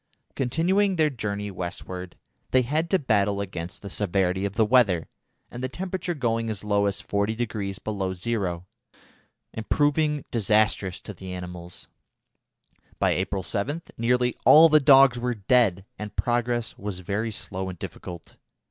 [0.35, 2.15] Continuing their journey westward,
[2.49, 5.07] they had to battle against the severity of the weather,
[5.51, 8.65] the temperature going as low as 40° below zero,
[9.53, 11.87] and proving disastrous to the animals.
[12.97, 17.77] By April 7 nearly all the dogs were dead, and progress was very slow and
[17.77, 18.37] difficult.